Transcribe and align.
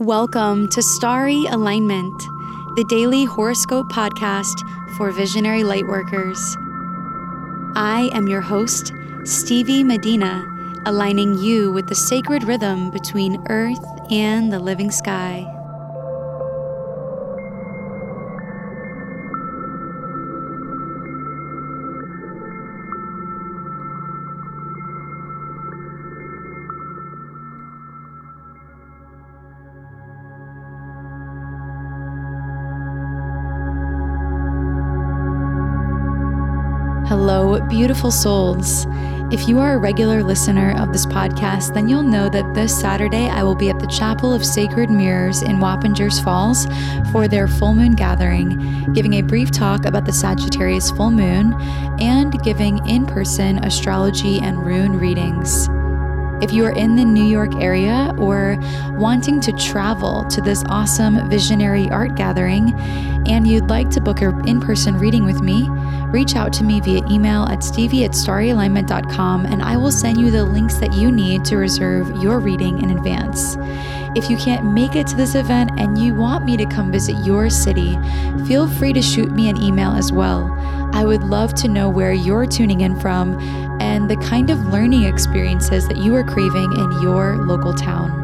Welcome 0.00 0.68
to 0.68 0.80
Starry 0.80 1.44
Alignment, 1.44 2.18
the 2.74 2.86
daily 2.88 3.26
horoscope 3.26 3.92
podcast 3.92 4.66
for 4.96 5.10
visionary 5.10 5.60
lightworkers. 5.60 6.40
I 7.76 8.08
am 8.14 8.26
your 8.26 8.40
host, 8.40 8.94
Stevie 9.24 9.84
Medina, 9.84 10.42
aligning 10.86 11.36
you 11.36 11.70
with 11.70 11.86
the 11.86 11.94
sacred 11.94 12.44
rhythm 12.44 12.90
between 12.90 13.46
earth 13.50 13.84
and 14.10 14.50
the 14.50 14.58
living 14.58 14.90
sky. 14.90 15.59
Hello, 37.32 37.60
beautiful 37.68 38.10
souls. 38.10 38.88
If 39.30 39.46
you 39.46 39.60
are 39.60 39.74
a 39.74 39.78
regular 39.78 40.20
listener 40.20 40.76
of 40.76 40.92
this 40.92 41.06
podcast, 41.06 41.74
then 41.74 41.88
you'll 41.88 42.02
know 42.02 42.28
that 42.28 42.54
this 42.54 42.76
Saturday 42.76 43.28
I 43.28 43.44
will 43.44 43.54
be 43.54 43.70
at 43.70 43.78
the 43.78 43.86
Chapel 43.86 44.34
of 44.34 44.44
Sacred 44.44 44.90
Mirrors 44.90 45.40
in 45.40 45.58
Wappingers 45.58 46.20
Falls 46.24 46.66
for 47.12 47.28
their 47.28 47.46
full 47.46 47.72
moon 47.72 47.92
gathering, 47.92 48.92
giving 48.94 49.12
a 49.14 49.22
brief 49.22 49.52
talk 49.52 49.84
about 49.84 50.06
the 50.06 50.12
Sagittarius 50.12 50.90
full 50.90 51.12
moon 51.12 51.54
and 52.00 52.42
giving 52.42 52.84
in 52.88 53.06
person 53.06 53.58
astrology 53.58 54.40
and 54.40 54.66
rune 54.66 54.98
readings. 54.98 55.68
If 56.42 56.52
you 56.52 56.64
are 56.64 56.76
in 56.76 56.96
the 56.96 57.04
New 57.04 57.26
York 57.26 57.54
area 57.62 58.12
or 58.18 58.58
wanting 58.94 59.40
to 59.42 59.52
travel 59.52 60.24
to 60.30 60.40
this 60.40 60.64
awesome 60.66 61.30
visionary 61.30 61.88
art 61.90 62.16
gathering 62.16 62.74
and 63.28 63.46
you'd 63.46 63.70
like 63.70 63.88
to 63.90 64.00
book 64.00 64.20
an 64.20 64.48
in 64.48 64.60
person 64.60 64.98
reading 64.98 65.24
with 65.24 65.40
me, 65.42 65.68
reach 66.10 66.36
out 66.36 66.52
to 66.54 66.64
me 66.64 66.80
via 66.80 67.04
email 67.10 67.44
at 67.44 67.62
stevie 67.62 68.04
at 68.04 68.12
starryalignment.com 68.12 69.46
and 69.46 69.62
I 69.62 69.76
will 69.76 69.92
send 69.92 70.20
you 70.20 70.30
the 70.30 70.44
links 70.44 70.74
that 70.76 70.92
you 70.92 71.10
need 71.10 71.44
to 71.46 71.56
reserve 71.56 72.22
your 72.22 72.40
reading 72.40 72.82
in 72.82 72.96
advance. 72.96 73.56
If 74.16 74.28
you 74.28 74.36
can't 74.36 74.72
make 74.72 74.96
it 74.96 75.06
to 75.08 75.16
this 75.16 75.34
event 75.34 75.70
and 75.78 75.96
you 75.96 76.14
want 76.14 76.44
me 76.44 76.56
to 76.56 76.66
come 76.66 76.90
visit 76.90 77.24
your 77.24 77.48
city, 77.48 77.96
feel 78.46 78.68
free 78.68 78.92
to 78.92 79.02
shoot 79.02 79.30
me 79.30 79.48
an 79.48 79.62
email 79.62 79.92
as 79.92 80.12
well. 80.12 80.56
I 80.92 81.04
would 81.04 81.22
love 81.22 81.54
to 81.54 81.68
know 81.68 81.88
where 81.88 82.12
you're 82.12 82.46
tuning 82.46 82.80
in 82.80 82.98
from 82.98 83.38
and 83.80 84.10
the 84.10 84.16
kind 84.16 84.50
of 84.50 84.58
learning 84.66 85.04
experiences 85.04 85.86
that 85.86 85.96
you 85.96 86.14
are 86.16 86.24
craving 86.24 86.72
in 86.72 87.02
your 87.02 87.36
local 87.36 87.72
town. 87.72 88.19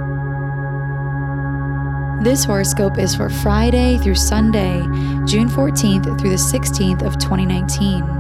This 2.22 2.45
horoscope 2.45 2.98
is 2.98 3.14
for 3.14 3.28
Friday 3.28 3.98
through 3.98 4.14
Sunday, 4.14 4.81
June 5.27 5.50
14th 5.50 6.19
through 6.19 6.31
the 6.31 6.36
16th 6.36 7.03
of 7.03 7.19
2019. 7.19 8.17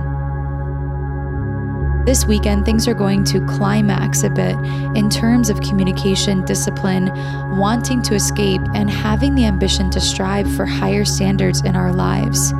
This 2.04 2.26
weekend, 2.26 2.66
things 2.66 2.86
are 2.86 2.94
going 2.94 3.24
to 3.24 3.44
climax 3.46 4.22
a 4.22 4.30
bit 4.30 4.54
in 4.94 5.08
terms 5.08 5.48
of 5.48 5.60
communication, 5.62 6.44
discipline, 6.44 7.10
wanting 7.58 8.02
to 8.02 8.14
escape, 8.14 8.60
and 8.74 8.90
having 8.90 9.34
the 9.34 9.46
ambition 9.46 9.90
to 9.90 10.00
strive 10.00 10.48
for 10.54 10.66
higher 10.66 11.06
standards 11.06 11.62
in 11.62 11.74
our 11.74 11.92
lives. 11.92 12.52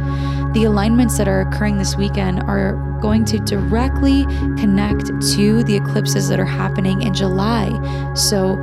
The 0.52 0.64
alignments 0.64 1.18
that 1.18 1.28
are 1.28 1.42
occurring 1.42 1.76
this 1.76 1.96
weekend 1.96 2.42
are 2.44 2.72
going 3.00 3.26
to 3.26 3.38
directly 3.38 4.24
connect 4.56 5.06
to 5.34 5.62
the 5.64 5.76
eclipses 5.76 6.28
that 6.28 6.40
are 6.40 6.46
happening 6.46 7.02
in 7.02 7.12
July. 7.12 7.70
So, 8.14 8.56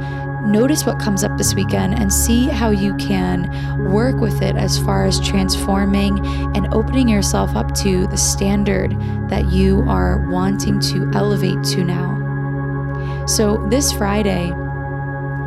notice 0.46 0.86
what 0.86 1.00
comes 1.00 1.24
up 1.24 1.38
this 1.38 1.54
weekend 1.54 1.98
and 1.98 2.12
see 2.12 2.48
how 2.48 2.70
you 2.70 2.96
can 2.96 3.50
work 3.92 4.16
with 4.18 4.42
it 4.42 4.56
as 4.56 4.78
far 4.80 5.06
as 5.06 5.20
transforming 5.20 6.26
and 6.56 6.74
opening 6.74 7.08
yourself 7.08 7.56
up 7.56 7.74
to 7.76 8.08
the 8.08 8.18
standard 8.18 8.92
that 9.30 9.52
you 9.52 9.82
are 9.88 10.30
wanting 10.30 10.80
to 10.80 11.10
elevate 11.14 11.64
to 11.64 11.84
now. 11.84 13.26
So, 13.26 13.66
this 13.70 13.92
Friday, 13.92 14.50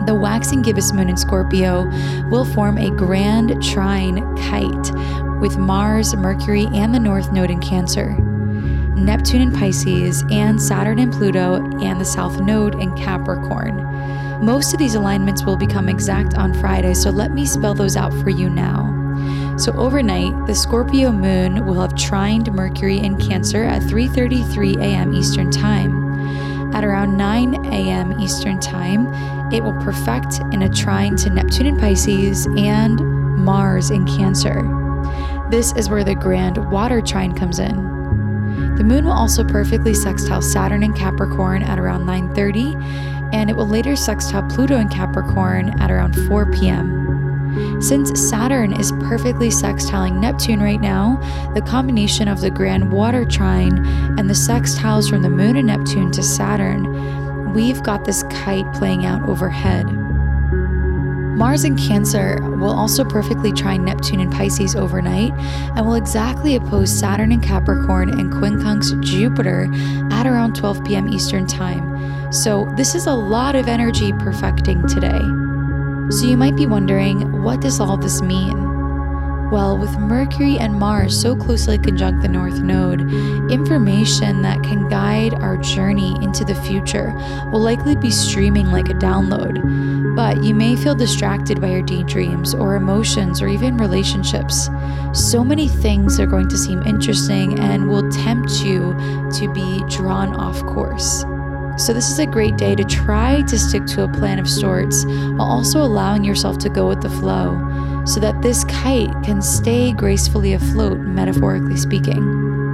the 0.07 0.15
waxing 0.15 0.63
gibbous 0.63 0.93
moon 0.93 1.09
in 1.09 1.17
Scorpio 1.17 1.85
will 2.31 2.45
form 2.45 2.79
a 2.79 2.91
grand 2.91 3.63
trine 3.63 4.37
kite 4.37 5.41
with 5.41 5.59
Mars, 5.59 6.15
Mercury, 6.15 6.67
and 6.73 6.95
the 6.95 7.01
North 7.01 7.33
Node 7.33 7.51
in 7.51 7.61
Cancer. 7.61 8.17
Neptune 8.97 9.43
in 9.43 9.53
Pisces, 9.53 10.25
and 10.31 10.61
Saturn 10.61 10.99
in 10.99 11.11
Pluto, 11.11 11.57
and 11.81 12.01
the 12.01 12.05
South 12.05 12.41
Node 12.41 12.81
in 12.81 12.97
Capricorn. 12.97 13.85
Most 14.45 14.73
of 14.73 14.79
these 14.79 14.95
alignments 14.95 15.45
will 15.45 15.57
become 15.57 15.89
exact 15.89 16.35
on 16.35 16.53
Friday, 16.55 16.95
so 16.95 17.11
let 17.11 17.33
me 17.33 17.47
spell 17.47 17.75
those 17.75 17.97
out 17.97 18.13
for 18.23 18.31
you 18.31 18.51
now. 18.51 18.93
So 19.59 19.73
overnight, 19.73 20.47
the 20.47 20.55
Scorpio 20.55 21.11
moon 21.11 21.65
will 21.65 21.81
have 21.81 21.95
trined 21.95 22.53
Mercury 22.53 22.99
in 22.99 23.17
Cancer 23.19 23.65
at 23.65 23.83
3:33 23.83 24.77
a.m. 24.79 25.15
Eastern 25.15 25.51
Time. 25.51 26.75
At 26.75 26.85
around 26.85 27.17
9 27.17 27.67
a.m. 27.67 28.21
Eastern 28.21 28.61
Time, 28.61 29.07
it 29.53 29.63
will 29.63 29.73
perfect 29.75 30.41
in 30.53 30.63
a 30.63 30.69
trine 30.69 31.17
to 31.17 31.31
Neptune 31.31 31.67
in 31.67 31.79
Pisces 31.79 32.47
and 32.59 33.01
Mars 33.39 33.91
in 33.91 34.07
Cancer. 34.07 34.63
This 35.49 35.73
is 35.77 35.89
where 35.89 36.05
the 36.05 36.15
grand 36.15 36.59
water 36.71 37.01
trine 37.01 37.35
comes 37.35 37.59
in. 37.59 37.97
The 38.77 38.85
moon 38.85 39.07
will 39.07 39.13
also 39.13 39.43
perfectly 39.43 39.95
sextile 39.95 40.43
Saturn 40.43 40.83
in 40.83 40.93
Capricorn 40.93 41.63
at 41.63 41.79
around 41.79 42.05
9:30, 42.05 42.75
and 43.33 43.49
it 43.49 43.57
will 43.57 43.67
later 43.67 43.97
sextile 43.97 44.43
Pluto 44.43 44.77
in 44.77 44.89
Capricorn 44.89 45.71
at 45.81 45.91
around 45.91 46.15
4 46.29 46.51
p.m. 46.53 47.81
Since 47.81 48.21
Saturn 48.29 48.79
is 48.79 48.93
perfectly 49.01 49.49
sextiling 49.49 50.21
Neptune 50.21 50.61
right 50.61 50.81
now, 50.81 51.19
the 51.55 51.63
combination 51.63 52.29
of 52.29 52.43
the 52.43 52.51
grand 52.51 52.93
water 52.93 53.25
trine 53.25 53.85
and 54.19 54.29
the 54.29 54.35
sextiles 54.35 55.09
from 55.09 55.23
the 55.23 55.31
moon 55.31 55.57
and 55.57 55.69
Neptune 55.69 56.11
to 56.13 56.23
Saturn, 56.23 57.55
we've 57.55 57.83
got 57.83 58.05
this 58.05 58.25
kite 58.25 58.71
playing 58.75 59.07
out 59.07 59.27
overhead. 59.27 59.87
Mars 61.37 61.65
in 61.65 61.77
Cancer 61.77 62.39
will 62.57 62.71
also 62.71 63.05
perfectly 63.05 63.53
trine 63.53 63.85
Neptune 63.85 64.21
in 64.21 64.31
Pisces 64.31 64.75
overnight 64.75 65.33
and 65.77 65.85
will 65.85 65.95
exactly 65.95 66.57
oppose 66.57 66.91
Saturn 66.91 67.31
in 67.31 67.43
Capricorn 67.43 68.09
and 68.09 68.33
quincunx 68.33 68.99
Jupiter 69.03 69.69
at 70.11 70.27
around 70.27 70.57
12 70.57 70.83
p.m. 70.85 71.11
Eastern 71.11 71.47
Time. 71.47 72.33
So, 72.33 72.65
this 72.77 72.95
is 72.95 73.07
a 73.07 73.13
lot 73.13 73.55
of 73.55 73.69
energy 73.69 74.13
perfecting 74.15 74.89
today. 74.89 75.21
So, 76.11 76.27
you 76.27 76.39
might 76.39 76.57
be 76.57 76.65
wondering, 76.65 77.43
what 77.43 77.61
does 77.61 77.81
all 77.81 77.99
this 77.99 78.23
mean? 78.23 78.67
Well, 79.51 79.79
with 79.79 79.97
Mercury 79.99 80.59
and 80.59 80.75
Mars 80.75 81.21
so 81.21 81.37
closely 81.37 81.79
conjunct 81.79 82.23
the 82.23 82.29
North 82.29 82.61
Node, 82.61 83.03
information 83.53 84.43
that 84.43 84.63
can 84.65 84.89
guide 84.89 85.35
our 85.35 85.57
journey 85.59 86.17
into 86.21 86.45
the 86.45 86.55
future 86.55 87.13
will 87.53 87.61
likely 87.61 87.95
be 87.95 88.11
streaming 88.11 88.73
like 88.73 88.89
a 88.89 88.95
download. 88.95 89.96
But 90.17 90.43
you 90.43 90.55
may 90.55 90.77
feel 90.77 90.95
distracted 90.95 91.61
by 91.61 91.69
your 91.69 91.83
daydreams 91.83 92.55
or 92.55 92.75
emotions 92.75 93.43
or 93.43 93.49
even 93.49 93.77
relationships. 93.77 94.71
So 95.13 95.45
many 95.45 95.69
things 95.69 96.19
are 96.19 96.27
going 96.27 96.49
to 96.49 96.57
seem 96.57 96.83
interesting 96.85 97.59
and 97.61 97.89
will 97.89 98.11
tempt 98.11 98.63
you 98.63 98.97
to 99.35 99.53
be 99.53 99.85
drawn 99.91 100.35
off 100.35 100.59
course. 100.65 101.27
So, 101.77 101.93
this 101.93 102.11
is 102.11 102.19
a 102.19 102.25
great 102.25 102.57
day 102.57 102.75
to 102.75 102.85
try 102.85 103.43
to 103.43 103.59
stick 103.59 103.85
to 103.89 104.05
a 104.05 104.09
plan 104.09 104.39
of 104.39 104.49
sorts 104.49 105.05
while 105.05 105.43
also 105.43 105.83
allowing 105.83 106.25
yourself 106.25 106.57
to 106.59 106.71
go 106.71 106.89
with 106.89 107.03
the 107.03 107.11
flow 107.11 108.03
so 108.07 108.19
that 108.21 108.41
this 108.41 108.65
kite 108.65 109.13
can 109.23 109.43
stay 109.43 109.93
gracefully 109.93 110.55
afloat, 110.55 111.01
metaphorically 111.01 111.77
speaking. 111.77 112.66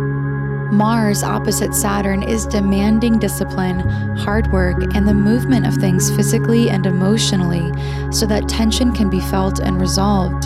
Mars 0.73 1.23
opposite 1.23 1.75
Saturn 1.75 2.23
is 2.23 2.47
demanding 2.47 3.19
discipline, 3.19 3.81
hard 4.17 4.51
work, 4.51 4.83
and 4.95 5.07
the 5.07 5.13
movement 5.13 5.67
of 5.67 5.75
things 5.75 6.11
physically 6.17 6.71
and 6.71 6.87
emotionally 6.87 7.71
so 8.11 8.25
that 8.25 8.49
tension 8.49 8.91
can 8.91 9.11
be 9.11 9.21
felt 9.21 9.61
and 9.61 9.79
resolved. 9.79 10.45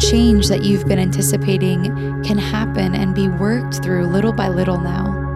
Change 0.00 0.48
that 0.48 0.64
you've 0.64 0.88
been 0.88 0.98
anticipating 0.98 2.24
can 2.24 2.38
happen 2.38 2.96
and 2.96 3.14
be 3.14 3.28
worked 3.28 3.84
through 3.84 4.06
little 4.06 4.32
by 4.32 4.48
little 4.48 4.80
now. 4.80 5.27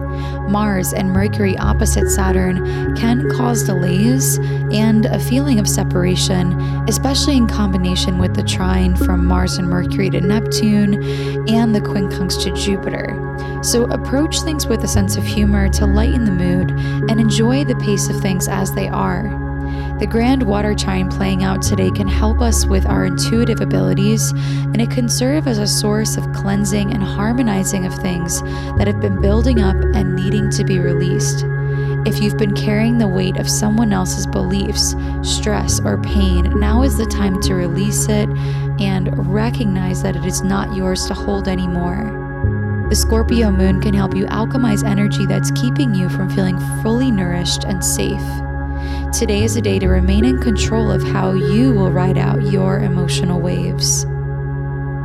Mars 0.49 0.93
and 0.93 1.11
Mercury 1.11 1.57
opposite 1.57 2.09
Saturn 2.09 2.95
can 2.95 3.29
cause 3.31 3.63
delays 3.63 4.37
and 4.71 5.05
a 5.05 5.19
feeling 5.19 5.59
of 5.59 5.67
separation, 5.67 6.59
especially 6.87 7.37
in 7.37 7.47
combination 7.47 8.17
with 8.19 8.35
the 8.35 8.43
trine 8.43 8.95
from 8.95 9.25
Mars 9.25 9.57
and 9.57 9.69
Mercury 9.69 10.09
to 10.11 10.21
Neptune 10.21 10.95
and 11.49 11.75
the 11.75 11.81
quincunx 11.81 12.41
to 12.43 12.53
Jupiter. 12.53 13.19
So 13.63 13.85
approach 13.85 14.41
things 14.41 14.67
with 14.67 14.83
a 14.83 14.87
sense 14.87 15.15
of 15.15 15.23
humor 15.23 15.69
to 15.69 15.85
lighten 15.85 16.25
the 16.25 16.31
mood 16.31 16.71
and 17.09 17.19
enjoy 17.19 17.63
the 17.63 17.75
pace 17.75 18.09
of 18.09 18.21
things 18.21 18.47
as 18.47 18.73
they 18.73 18.89
are. 18.89 19.42
The 19.99 20.07
grand 20.07 20.43
water 20.43 20.73
trine 20.73 21.09
playing 21.09 21.43
out 21.43 21.61
today 21.61 21.89
can 21.91 22.07
help 22.07 22.41
us 22.41 22.65
with 22.65 22.85
our 22.85 23.05
intuitive 23.05 23.61
abilities, 23.61 24.31
and 24.31 24.81
it 24.81 24.91
can 24.91 25.07
serve 25.07 25.47
as 25.47 25.59
a 25.59 25.67
source 25.67 26.17
of 26.17 26.33
cleansing 26.33 26.91
and 26.93 27.01
harmonizing 27.01 27.85
of 27.85 27.93
things 27.95 28.41
that 28.77 28.87
have 28.87 28.99
been 28.99 29.21
building 29.21 29.61
up 29.61 29.75
and 29.75 30.15
needing 30.15 30.49
to 30.49 30.63
be 30.63 30.79
released. 30.79 31.45
If 32.05 32.21
you've 32.21 32.37
been 32.37 32.53
carrying 32.53 32.97
the 32.97 33.07
weight 33.07 33.37
of 33.37 33.49
someone 33.49 33.93
else's 33.93 34.27
beliefs, 34.27 34.93
stress, 35.21 35.79
or 35.79 36.01
pain, 36.01 36.59
now 36.59 36.81
is 36.81 36.97
the 36.97 37.05
time 37.05 37.39
to 37.43 37.55
release 37.55 38.09
it 38.09 38.27
and 38.81 39.33
recognize 39.33 40.03
that 40.03 40.17
it 40.17 40.25
is 40.25 40.41
not 40.41 40.75
yours 40.75 41.05
to 41.05 41.13
hold 41.13 41.47
anymore. 41.47 42.19
The 42.89 42.95
Scorpio 42.95 43.51
moon 43.51 43.79
can 43.79 43.93
help 43.93 44.15
you 44.15 44.25
alchemize 44.25 44.83
energy 44.83 45.25
that's 45.25 45.51
keeping 45.51 45.95
you 45.95 46.09
from 46.09 46.29
feeling 46.29 46.59
fully 46.81 47.09
nourished 47.09 47.63
and 47.63 47.83
safe. 47.83 48.21
Today 49.13 49.43
is 49.43 49.55
a 49.55 49.61
day 49.61 49.77
to 49.77 49.87
remain 49.89 50.25
in 50.25 50.41
control 50.41 50.89
of 50.91 51.03
how 51.03 51.33
you 51.33 51.71
will 51.71 51.91
ride 51.91 52.17
out 52.17 52.41
your 52.41 52.79
emotional 52.79 53.39
waves. 53.39 54.05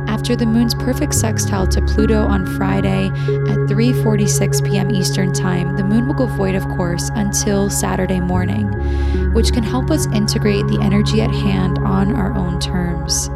After 0.09 0.35
the 0.35 0.47
moon's 0.47 0.73
perfect 0.73 1.13
sextile 1.13 1.67
to 1.67 1.81
Pluto 1.83 2.25
on 2.25 2.47
Friday 2.57 3.05
at 3.05 3.69
3:46 3.69 4.65
p.m. 4.65 4.89
Eastern 4.89 5.31
Time, 5.31 5.77
the 5.77 5.83
moon 5.83 6.07
will 6.07 6.15
go 6.15 6.25
void 6.25 6.55
of 6.55 6.67
course 6.69 7.11
until 7.13 7.69
Saturday 7.69 8.19
morning, 8.19 8.65
which 9.33 9.53
can 9.53 9.61
help 9.61 9.91
us 9.91 10.07
integrate 10.07 10.65
the 10.65 10.79
energy 10.81 11.21
at 11.21 11.31
hand 11.31 11.77
on 11.77 12.15
our 12.15 12.33
own 12.33 12.59
terms. 12.59 13.29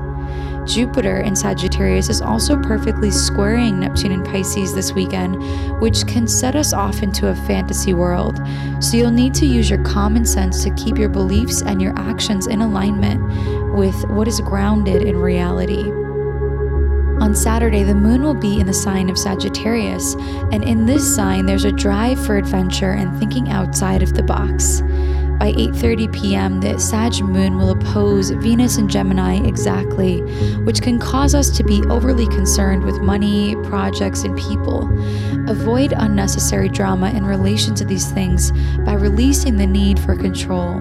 Jupiter 0.65 1.19
in 1.19 1.35
Sagittarius 1.35 2.09
is 2.09 2.21
also 2.21 2.59
perfectly 2.61 3.11
squaring 3.11 3.79
Neptune 3.79 4.11
in 4.11 4.23
Pisces 4.23 4.73
this 4.73 4.93
weekend, 4.93 5.41
which 5.81 6.07
can 6.07 6.27
set 6.27 6.55
us 6.55 6.73
off 6.73 7.03
into 7.03 7.29
a 7.29 7.35
fantasy 7.35 7.93
world. 7.93 8.41
So 8.79 8.97
you'll 8.97 9.11
need 9.11 9.33
to 9.35 9.45
use 9.45 9.69
your 9.69 9.83
common 9.83 10.25
sense 10.25 10.63
to 10.63 10.73
keep 10.75 10.97
your 10.97 11.09
beliefs 11.09 11.61
and 11.61 11.81
your 11.81 11.97
actions 11.97 12.47
in 12.47 12.61
alignment 12.61 13.23
with 13.73 13.95
what 14.09 14.27
is 14.27 14.39
grounded 14.41 15.01
in 15.03 15.17
reality. 15.17 15.91
On 17.21 17.35
Saturday, 17.35 17.83
the 17.83 17.95
moon 17.95 18.23
will 18.23 18.33
be 18.33 18.59
in 18.59 18.67
the 18.67 18.73
sign 18.73 19.09
of 19.09 19.17
Sagittarius, 19.17 20.15
and 20.51 20.63
in 20.63 20.85
this 20.85 21.15
sign, 21.15 21.45
there's 21.45 21.63
a 21.63 21.71
drive 21.71 22.23
for 22.25 22.37
adventure 22.37 22.91
and 22.91 23.17
thinking 23.17 23.49
outside 23.49 24.01
of 24.03 24.13
the 24.13 24.23
box. 24.23 24.81
By 25.39 25.51
8:30 25.53 26.13
p.m., 26.13 26.61
the 26.61 26.79
Sag 26.79 27.21
moon 27.21 27.57
will 27.57 27.71
oppose 27.71 28.29
Venus 28.29 28.77
and 28.77 28.89
Gemini 28.89 29.45
exactly, 29.45 30.21
which 30.63 30.81
can 30.81 30.99
cause 30.99 31.35
us 31.35 31.49
to 31.57 31.63
be 31.63 31.83
overly 31.89 32.27
concerned 32.27 32.83
with 32.83 33.01
money, 33.01 33.55
projects, 33.63 34.23
and 34.23 34.37
people. 34.37 34.87
Avoid 35.49 35.93
unnecessary 35.97 36.69
drama 36.69 37.09
in 37.09 37.25
relation 37.25 37.75
to 37.75 37.85
these 37.85 38.09
things 38.11 38.51
by 38.85 38.93
releasing 38.93 39.57
the 39.57 39.67
need 39.67 39.99
for 39.99 40.15
control. 40.15 40.79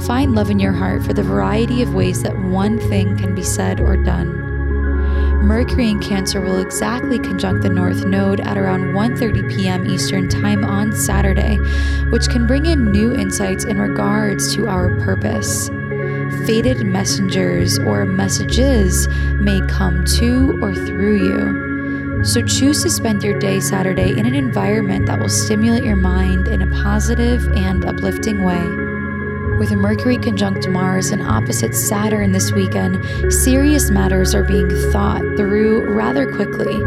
Find 0.00 0.34
love 0.34 0.50
in 0.50 0.58
your 0.58 0.72
heart 0.72 1.04
for 1.04 1.12
the 1.12 1.22
variety 1.22 1.82
of 1.82 1.94
ways 1.94 2.22
that 2.22 2.38
one 2.44 2.78
thing 2.88 3.16
can 3.16 3.34
be 3.34 3.42
said 3.42 3.80
or 3.80 3.96
done. 3.96 4.43
Mercury 5.44 5.90
in 5.90 6.00
Cancer 6.00 6.40
will 6.40 6.58
exactly 6.58 7.18
conjunct 7.18 7.62
the 7.62 7.68
North 7.68 8.06
Node 8.06 8.40
at 8.40 8.56
around 8.56 8.94
1:30 8.94 9.54
p.m. 9.54 9.86
Eastern 9.86 10.26
Time 10.26 10.64
on 10.64 10.90
Saturday, 10.92 11.58
which 12.08 12.28
can 12.28 12.46
bring 12.46 12.64
in 12.64 12.90
new 12.90 13.14
insights 13.14 13.64
in 13.64 13.78
regards 13.78 14.54
to 14.54 14.68
our 14.68 14.88
purpose. 15.00 15.68
Fated 16.46 16.86
messengers 16.86 17.78
or 17.78 18.06
messages 18.06 19.06
may 19.34 19.60
come 19.68 20.02
to 20.16 20.58
or 20.62 20.74
through 20.74 21.16
you. 21.16 22.24
So 22.24 22.40
choose 22.40 22.82
to 22.82 22.90
spend 22.90 23.22
your 23.22 23.38
day 23.38 23.60
Saturday 23.60 24.18
in 24.18 24.24
an 24.24 24.34
environment 24.34 25.04
that 25.06 25.18
will 25.18 25.28
stimulate 25.28 25.84
your 25.84 25.96
mind 25.96 26.48
in 26.48 26.62
a 26.62 26.82
positive 26.82 27.46
and 27.52 27.84
uplifting 27.84 28.42
way. 28.42 28.93
With 29.58 29.70
Mercury 29.70 30.18
conjunct 30.18 30.68
Mars 30.68 31.10
and 31.10 31.22
opposite 31.22 31.74
Saturn 31.74 32.32
this 32.32 32.52
weekend, 32.52 33.32
serious 33.32 33.88
matters 33.88 34.34
are 34.34 34.42
being 34.42 34.68
thought 34.90 35.20
through 35.36 35.94
rather 35.94 36.26
quickly, 36.26 36.78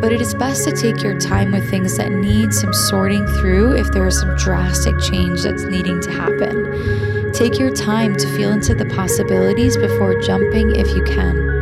but 0.00 0.12
it 0.12 0.20
is 0.20 0.34
best 0.34 0.64
to 0.64 0.72
take 0.72 1.02
your 1.02 1.18
time 1.18 1.52
with 1.52 1.70
things 1.70 1.96
that 1.96 2.10
need 2.10 2.52
some 2.52 2.74
sorting 2.74 3.26
through 3.38 3.76
if 3.76 3.90
there 3.92 4.06
is 4.06 4.18
some 4.18 4.36
drastic 4.36 4.98
change 4.98 5.42
that's 5.42 5.62
needing 5.64 6.00
to 6.02 6.10
happen. 6.10 7.32
Take 7.32 7.58
your 7.58 7.74
time 7.74 8.16
to 8.16 8.36
feel 8.36 8.50
into 8.50 8.74
the 8.74 8.86
possibilities 8.86 9.76
before 9.76 10.20
jumping 10.20 10.74
if 10.74 10.88
you 10.88 11.04
can. 11.04 11.55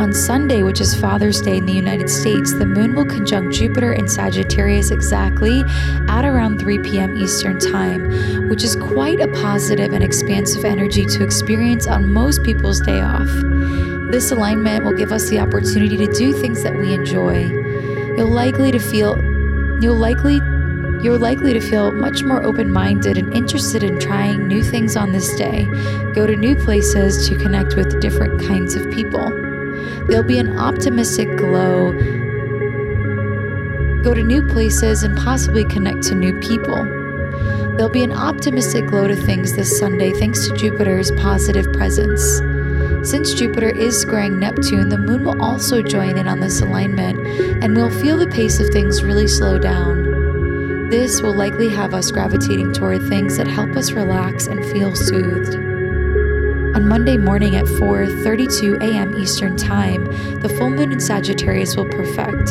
On 0.00 0.12
Sunday, 0.12 0.64
which 0.64 0.80
is 0.80 0.92
Father's 0.92 1.40
Day 1.40 1.58
in 1.58 1.66
the 1.66 1.72
United 1.72 2.10
States, 2.10 2.52
the 2.52 2.66
moon 2.66 2.96
will 2.96 3.06
conjunct 3.06 3.54
Jupiter 3.54 3.92
in 3.92 4.08
Sagittarius 4.08 4.90
exactly 4.90 5.62
at 6.08 6.24
around 6.24 6.58
3 6.58 6.80
p.m. 6.80 7.16
Eastern 7.16 7.60
Time, 7.60 8.48
which 8.48 8.64
is 8.64 8.74
quite 8.74 9.20
a 9.20 9.28
positive 9.28 9.92
and 9.92 10.02
expansive 10.02 10.64
energy 10.64 11.06
to 11.06 11.22
experience 11.22 11.86
on 11.86 12.12
most 12.12 12.42
people's 12.42 12.80
day 12.80 13.00
off. 13.00 13.28
This 14.10 14.32
alignment 14.32 14.84
will 14.84 14.96
give 14.96 15.12
us 15.12 15.28
the 15.30 15.38
opportunity 15.38 15.96
to 15.96 16.12
do 16.12 16.32
things 16.32 16.64
that 16.64 16.76
we 16.76 16.92
enjoy. 16.92 17.44
You'll 18.16 18.26
likely 18.26 18.72
to 18.72 18.80
feel 18.80 19.16
you'll 19.80 19.94
likely 19.94 20.40
you're 21.04 21.18
likely 21.18 21.52
to 21.52 21.60
feel 21.60 21.92
much 21.92 22.22
more 22.22 22.42
open 22.42 22.72
minded 22.72 23.18
and 23.18 23.32
interested 23.34 23.82
in 23.82 24.00
trying 24.00 24.48
new 24.48 24.62
things 24.62 24.96
on 24.96 25.12
this 25.12 25.36
day. 25.36 25.66
Go 26.14 26.26
to 26.26 26.34
new 26.34 26.56
places 26.56 27.28
to 27.28 27.36
connect 27.36 27.76
with 27.76 28.00
different 28.00 28.40
kinds 28.40 28.74
of 28.74 28.90
people. 28.90 29.43
There'll 30.06 30.22
be 30.22 30.38
an 30.38 30.58
optimistic 30.58 31.28
glow. 31.36 31.92
Go 34.02 34.12
to 34.12 34.22
new 34.22 34.46
places 34.46 35.02
and 35.02 35.16
possibly 35.16 35.64
connect 35.64 36.02
to 36.04 36.14
new 36.14 36.38
people. 36.40 36.84
There'll 37.76 37.88
be 37.88 38.04
an 38.04 38.12
optimistic 38.12 38.86
glow 38.86 39.08
to 39.08 39.16
things 39.16 39.54
this 39.54 39.78
Sunday 39.78 40.12
thanks 40.12 40.46
to 40.46 40.54
Jupiter's 40.56 41.10
positive 41.12 41.72
presence. 41.72 42.22
Since 43.08 43.34
Jupiter 43.34 43.70
is 43.70 43.98
squaring 43.98 44.38
Neptune, 44.38 44.90
the 44.90 44.98
moon 44.98 45.24
will 45.24 45.42
also 45.42 45.82
join 45.82 46.16
in 46.18 46.28
on 46.28 46.40
this 46.40 46.60
alignment, 46.60 47.18
and 47.62 47.74
we'll 47.74 47.90
feel 47.90 48.16
the 48.16 48.26
pace 48.26 48.60
of 48.60 48.68
things 48.68 49.02
really 49.02 49.26
slow 49.26 49.58
down. 49.58 50.88
This 50.90 51.20
will 51.20 51.34
likely 51.34 51.68
have 51.70 51.94
us 51.94 52.10
gravitating 52.10 52.72
toward 52.74 53.02
things 53.08 53.38
that 53.38 53.46
help 53.46 53.74
us 53.74 53.92
relax 53.92 54.46
and 54.46 54.64
feel 54.66 54.94
soothed. 54.94 55.73
On 56.74 56.88
Monday 56.88 57.16
morning 57.16 57.54
at 57.54 57.66
4:32 57.66 58.82
a.m. 58.82 59.14
Eastern 59.16 59.56
Time, 59.56 60.04
the 60.40 60.48
full 60.48 60.70
moon 60.70 60.90
in 60.90 60.98
Sagittarius 60.98 61.76
will 61.76 61.88
perfect. 61.88 62.48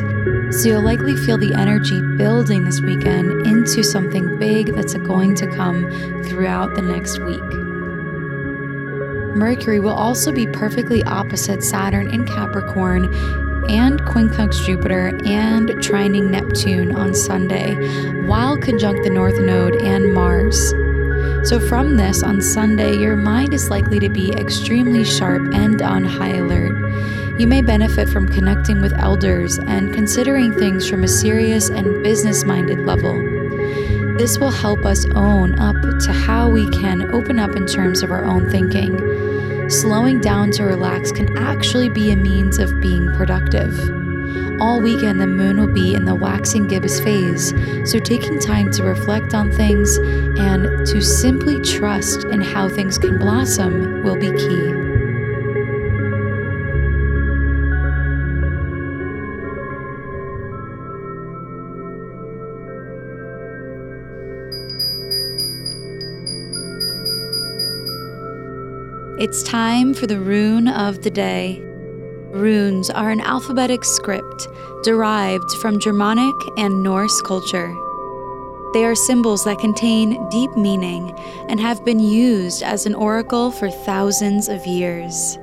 So 0.54 0.70
you'll 0.70 0.82
likely 0.82 1.18
feel 1.18 1.38
the 1.38 1.54
energy 1.54 2.00
building 2.16 2.64
this 2.64 2.80
weekend 2.80 3.46
into 3.46 3.84
something 3.84 4.40
big 4.40 4.76
that's 4.76 4.94
going 4.94 5.36
to 5.36 5.48
come 5.48 5.92
throughout 6.24 6.74
the 6.76 6.82
next 6.82 7.20
week. 7.20 7.44
Mercury 9.36 9.82
will 9.82 9.94
also 9.94 10.32
be 10.32 10.48
perfectly 10.48 11.04
opposite 11.04 11.62
Saturn 11.62 12.10
in 12.10 12.26
Capricorn 12.26 13.06
and 13.70 14.00
quincunx 14.04 14.66
Jupiter 14.66 15.08
and 15.26 15.70
trining 15.82 16.30
Neptune 16.30 16.96
on 16.96 17.14
Sunday, 17.14 17.76
while 18.26 18.58
conjunct 18.58 19.04
the 19.04 19.10
North 19.10 19.40
Node 19.40 19.76
and 19.82 20.14
Mars. 20.14 20.74
So, 21.44 21.60
from 21.60 21.98
this 21.98 22.24
on 22.24 22.42
Sunday, 22.42 22.96
your 22.96 23.18
mind 23.18 23.54
is 23.54 23.70
likely 23.70 24.00
to 24.00 24.08
be 24.08 24.32
extremely 24.32 25.04
sharp 25.04 25.54
and 25.54 25.82
on 25.82 26.06
high 26.06 26.38
alert. 26.38 26.72
You 27.38 27.48
may 27.48 27.62
benefit 27.62 28.08
from 28.08 28.30
connecting 28.30 28.80
with 28.82 28.94
elders 28.94 29.58
and 29.58 29.94
considering 29.94 30.54
things 30.54 30.90
from 30.90 31.04
a 31.04 31.08
serious 31.08 31.70
and 31.70 32.02
business 32.02 32.46
minded 32.46 32.80
level. 32.86 33.14
This 34.18 34.38
will 34.38 34.52
help 34.52 34.86
us 34.86 35.06
own 35.16 35.60
up 35.60 35.76
to 36.06 36.14
how 36.14 36.50
we 36.50 36.70
can 36.70 37.14
open 37.14 37.40
up 37.40 37.58
in 37.58 37.68
terms 37.68 38.04
of 38.04 38.12
our 38.12 38.24
own 38.24 38.50
thinking. 38.50 39.70
Slowing 39.70 40.22
down 40.22 40.52
to 40.52 40.64
relax 40.64 41.12
can 41.12 41.38
actually 41.38 41.90
be 41.90 42.12
a 42.12 42.16
means 42.16 42.58
of 42.58 42.80
being 42.80 43.08
productive. 43.16 44.03
All 44.64 44.80
weekend, 44.80 45.20
the 45.20 45.28
moon 45.28 45.60
will 45.60 45.74
be 45.74 45.94
in 45.94 46.06
the 46.06 46.16
waxing 46.16 46.70
gibbous 46.70 46.98
phase, 47.02 47.50
so 47.84 48.00
taking 48.00 48.40
time 48.40 48.72
to 48.72 48.84
reflect 48.84 49.34
on 49.34 49.52
things 49.52 49.98
and 49.98 50.88
to 50.88 51.02
simply 51.02 51.60
trust 51.60 52.24
in 52.24 52.40
how 52.40 52.70
things 52.70 52.98
can 52.98 53.20
blossom 53.20 54.04
will 54.04 54.16
be 54.16 54.32
key. 54.32 54.70
It's 69.22 69.44
time 69.44 69.94
for 69.94 70.08
the 70.08 70.22
rune 70.22 70.70
of 70.70 71.02
the 71.02 71.12
day. 71.12 71.62
Runes 72.34 72.90
are 72.90 73.12
an 73.12 73.22
alphabetic 73.22 73.84
derived 74.84 75.52
from 75.62 75.80
Germanic 75.80 76.36
and 76.58 76.84
Norse 76.84 77.22
culture. 77.22 77.76
They 78.74 78.86
are 78.86 78.96
symbols 78.96 79.44
that 79.44 79.60
contain 79.60 80.30
deep 80.30 80.56
meaning 80.58 81.12
and 81.48 81.60
have 81.60 81.86
been 81.86 82.00
used 82.00 82.64
as 82.64 82.86
an 82.86 82.96
oracle 82.96 83.52
for 83.52 83.70
thousands 83.70 84.50
of 84.50 84.66
years. 84.66 85.38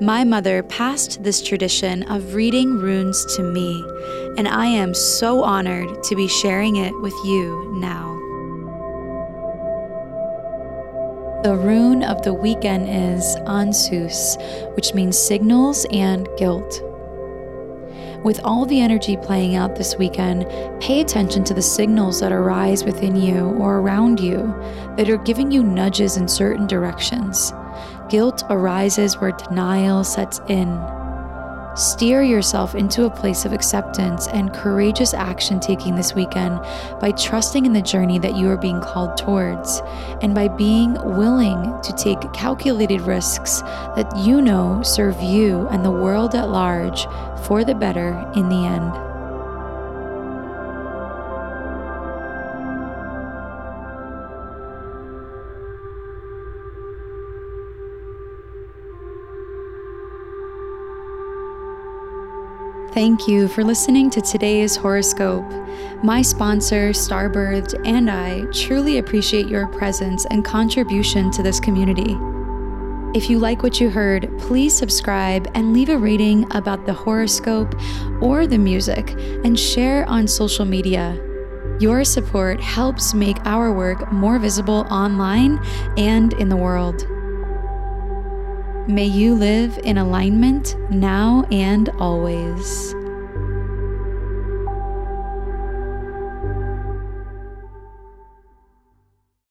My 0.00 0.24
mother 0.24 0.62
passed 0.62 1.22
this 1.22 1.42
tradition 1.42 2.02
of 2.04 2.34
reading 2.34 2.78
runes 2.78 3.24
to 3.36 3.42
me, 3.42 3.84
and 4.38 4.48
I 4.48 4.66
am 4.66 4.94
so 4.94 5.44
honored 5.44 6.02
to 6.04 6.16
be 6.16 6.26
sharing 6.26 6.76
it 6.76 6.98
with 7.00 7.14
you 7.24 7.72
now. 7.76 8.16
The 11.42 11.54
rune 11.54 12.02
of 12.02 12.22
the 12.22 12.34
weekend 12.34 12.88
is 12.88 13.24
Ansuz, 13.46 14.36
which 14.74 14.92
means 14.92 15.16
signals 15.16 15.86
and 15.92 16.28
guilt. 16.36 16.82
With 18.24 18.40
all 18.44 18.66
the 18.66 18.80
energy 18.80 19.16
playing 19.16 19.54
out 19.54 19.76
this 19.76 19.96
weekend, 19.96 20.46
pay 20.78 21.00
attention 21.00 21.42
to 21.44 21.54
the 21.54 21.62
signals 21.62 22.20
that 22.20 22.32
arise 22.32 22.84
within 22.84 23.16
you 23.16 23.46
or 23.58 23.78
around 23.78 24.20
you 24.20 24.54
that 24.98 25.08
are 25.08 25.16
giving 25.16 25.50
you 25.50 25.62
nudges 25.62 26.18
in 26.18 26.28
certain 26.28 26.66
directions. 26.66 27.54
Guilt 28.10 28.42
arises 28.50 29.16
where 29.16 29.32
denial 29.32 30.04
sets 30.04 30.38
in. 30.48 30.68
Steer 31.76 32.22
yourself 32.22 32.74
into 32.74 33.04
a 33.04 33.10
place 33.10 33.44
of 33.44 33.52
acceptance 33.52 34.26
and 34.28 34.52
courageous 34.52 35.14
action 35.14 35.60
taking 35.60 35.94
this 35.94 36.14
weekend 36.14 36.60
by 37.00 37.12
trusting 37.12 37.64
in 37.64 37.72
the 37.72 37.80
journey 37.80 38.18
that 38.18 38.36
you 38.36 38.50
are 38.50 38.56
being 38.56 38.80
called 38.80 39.16
towards 39.16 39.80
and 40.20 40.34
by 40.34 40.48
being 40.48 40.94
willing 41.16 41.80
to 41.82 41.92
take 41.96 42.20
calculated 42.32 43.00
risks 43.02 43.62
that 43.94 44.12
you 44.16 44.42
know 44.42 44.82
serve 44.82 45.22
you 45.22 45.68
and 45.68 45.84
the 45.84 45.90
world 45.90 46.34
at 46.34 46.50
large 46.50 47.06
for 47.46 47.64
the 47.64 47.74
better 47.74 48.30
in 48.34 48.48
the 48.48 48.66
end. 48.66 49.10
Thank 62.92 63.28
you 63.28 63.46
for 63.48 63.62
listening 63.62 64.10
to 64.10 64.20
today's 64.20 64.76
horoscope. 64.76 65.48
My 66.02 66.22
sponsor, 66.22 66.90
Starbirthed, 66.90 67.80
and 67.86 68.10
I 68.10 68.42
truly 68.52 68.98
appreciate 68.98 69.46
your 69.48 69.68
presence 69.68 70.26
and 70.26 70.44
contribution 70.44 71.30
to 71.30 71.42
this 71.42 71.60
community. 71.60 72.18
If 73.12 73.28
you 73.28 73.40
like 73.40 73.64
what 73.64 73.80
you 73.80 73.90
heard, 73.90 74.30
please 74.38 74.72
subscribe 74.72 75.50
and 75.54 75.72
leave 75.72 75.88
a 75.88 75.98
rating 75.98 76.46
about 76.54 76.86
the 76.86 76.92
horoscope 76.92 77.74
or 78.22 78.46
the 78.46 78.56
music 78.56 79.10
and 79.44 79.58
share 79.58 80.08
on 80.08 80.28
social 80.28 80.64
media. 80.64 81.20
Your 81.80 82.04
support 82.04 82.60
helps 82.60 83.12
make 83.12 83.38
our 83.44 83.72
work 83.72 84.12
more 84.12 84.38
visible 84.38 84.86
online 84.90 85.58
and 85.96 86.34
in 86.34 86.48
the 86.48 86.56
world. 86.56 87.04
May 88.88 89.06
you 89.06 89.34
live 89.34 89.76
in 89.82 89.98
alignment 89.98 90.76
now 90.88 91.48
and 91.50 91.88
always. 91.98 92.94